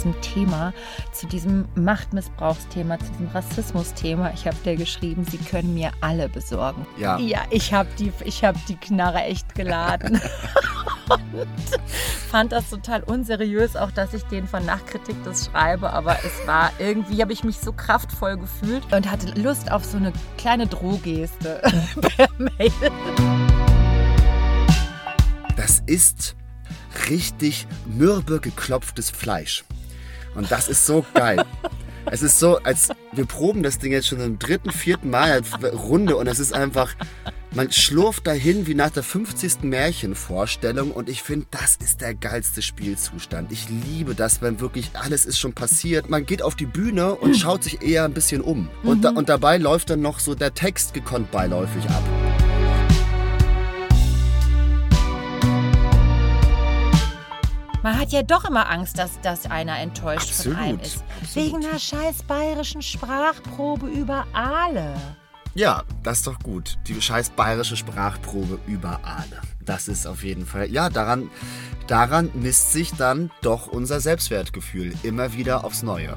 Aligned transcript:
diesem 0.00 0.20
Thema, 0.22 0.72
zu 1.12 1.26
diesem 1.26 1.66
Machtmissbrauchsthema, 1.74 2.98
zu 2.98 3.06
diesem 3.12 3.28
Rassismusthema. 3.28 4.32
Ich 4.34 4.46
habe 4.46 4.56
dir 4.64 4.76
geschrieben, 4.76 5.26
sie 5.30 5.38
können 5.38 5.74
mir 5.74 5.90
alle 6.00 6.28
besorgen. 6.28 6.86
Ja. 6.96 7.18
Ja, 7.18 7.40
ich 7.50 7.72
habe 7.72 7.88
die, 7.98 8.12
ich 8.24 8.44
hab 8.44 8.54
die 8.66 8.76
Knarre 8.76 9.22
echt 9.24 9.54
geladen. 9.54 10.20
und 11.08 11.48
fand 12.30 12.52
das 12.52 12.70
total 12.70 13.02
unseriös, 13.02 13.76
auch 13.76 13.90
dass 13.90 14.14
ich 14.14 14.22
den 14.24 14.46
von 14.46 14.64
Nachkritik 14.64 15.16
das 15.24 15.46
schreibe, 15.46 15.92
aber 15.92 16.16
es 16.24 16.46
war 16.46 16.72
irgendwie, 16.78 17.20
habe 17.20 17.32
ich 17.32 17.44
mich 17.44 17.58
so 17.58 17.72
kraftvoll 17.72 18.36
gefühlt 18.36 18.92
und 18.92 19.10
hatte 19.10 19.38
Lust 19.40 19.70
auf 19.70 19.84
so 19.84 19.96
eine 19.96 20.12
kleine 20.38 20.66
Drohgeste 20.66 21.60
per 22.00 22.28
Mail. 22.38 22.72
Das 25.56 25.82
ist 25.86 26.36
richtig 27.08 27.66
mürbe 27.86 28.40
geklopftes 28.40 29.10
Fleisch. 29.10 29.64
Und 30.34 30.50
das 30.50 30.68
ist 30.68 30.86
so 30.86 31.04
geil. 31.14 31.44
Es 32.06 32.22
ist 32.22 32.38
so, 32.38 32.58
als 32.58 32.88
wir 33.12 33.26
proben 33.26 33.62
das 33.62 33.78
Ding 33.78 33.92
jetzt 33.92 34.08
schon 34.08 34.20
im 34.20 34.38
dritten, 34.38 34.70
vierten 34.70 35.10
Mal 35.10 35.42
Runde 35.72 36.16
und 36.16 36.26
es 36.26 36.38
ist 36.38 36.52
einfach, 36.52 36.94
man 37.54 37.70
schlurft 37.70 38.26
dahin 38.26 38.66
wie 38.66 38.74
nach 38.74 38.90
der 38.90 39.02
50. 39.02 39.62
Märchenvorstellung 39.62 40.92
und 40.92 41.08
ich 41.08 41.22
finde, 41.22 41.46
das 41.50 41.76
ist 41.76 42.00
der 42.00 42.14
geilste 42.14 42.62
Spielzustand. 42.62 43.52
Ich 43.52 43.68
liebe 43.68 44.14
das, 44.14 44.40
wenn 44.40 44.60
wirklich 44.60 44.90
alles 44.94 45.26
ist 45.26 45.38
schon 45.38 45.52
passiert. 45.52 46.08
Man 46.08 46.26
geht 46.26 46.42
auf 46.42 46.54
die 46.54 46.66
Bühne 46.66 47.14
und 47.14 47.36
schaut 47.36 47.64
sich 47.64 47.82
eher 47.82 48.04
ein 48.04 48.14
bisschen 48.14 48.40
um. 48.40 48.70
Und, 48.82 49.04
da, 49.04 49.10
und 49.10 49.28
dabei 49.28 49.58
läuft 49.58 49.90
dann 49.90 50.00
noch 50.00 50.20
so 50.20 50.34
der 50.34 50.54
Text 50.54 50.94
gekonnt 50.94 51.30
beiläufig 51.30 51.84
ab. 51.90 52.29
Man 57.82 57.98
hat 57.98 58.12
ja 58.12 58.22
doch 58.22 58.44
immer 58.44 58.70
Angst, 58.70 58.98
dass, 58.98 59.20
dass 59.22 59.50
einer 59.50 59.78
enttäuscht 59.78 60.30
Absolut, 60.30 60.58
von 60.58 60.64
einem 60.66 60.80
ist. 60.80 61.02
absolut. 61.20 61.34
Wegen 61.34 61.66
einer 61.66 61.78
scheiß 61.78 62.22
bayerischen 62.24 62.82
Sprachprobe 62.82 63.86
über 63.88 64.26
Aale. 64.32 64.94
Ja, 65.54 65.82
das 66.02 66.18
ist 66.18 66.26
doch 66.26 66.38
gut. 66.40 66.78
Die 66.86 67.00
scheiß 67.00 67.30
bayerische 67.30 67.76
Sprachprobe 67.76 68.60
über 68.66 69.00
Aale. 69.02 69.40
Das 69.64 69.88
ist 69.88 70.06
auf 70.06 70.22
jeden 70.22 70.46
Fall. 70.46 70.70
Ja, 70.70 70.90
daran, 70.90 71.30
daran 71.86 72.30
misst 72.34 72.72
sich 72.72 72.92
dann 72.92 73.30
doch 73.42 73.66
unser 73.66 74.00
Selbstwertgefühl 74.00 74.94
immer 75.02 75.32
wieder 75.32 75.64
aufs 75.64 75.82
Neue. 75.82 76.16